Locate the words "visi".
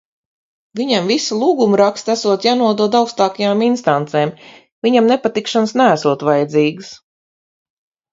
1.11-1.35